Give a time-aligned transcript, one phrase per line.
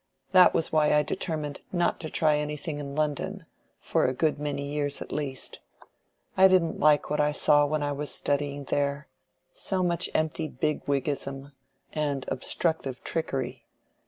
[0.31, 3.45] That was why I determined not to try anything in London,
[3.79, 5.59] for a good many years at least.
[6.35, 11.51] I didn't like what I saw when I was studying there—so much empty bigwiggism,
[11.93, 13.67] and obstructive trickery.